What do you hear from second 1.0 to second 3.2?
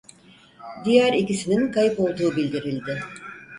ikisinin kayıp olduğu bildirildi.